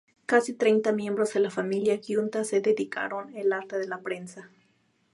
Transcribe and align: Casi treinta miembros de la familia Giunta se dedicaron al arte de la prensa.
Casi 0.25 0.53
treinta 0.53 0.93
miembros 0.93 1.31
de 1.33 1.41
la 1.41 1.51
familia 1.51 1.99
Giunta 2.01 2.43
se 2.43 2.59
dedicaron 2.59 3.37
al 3.37 3.53
arte 3.53 3.77
de 3.77 3.87
la 3.87 3.99
prensa. 3.99 4.49